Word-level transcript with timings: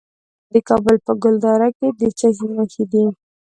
د 0.53 0.55
کابل 0.69 0.95
په 1.05 1.13
ګلدره 1.21 1.69
کې 1.77 1.87
د 1.99 2.01
څه 2.19 2.27
شي 2.37 2.47
نښې 2.55 2.83
دي؟ 2.91 3.03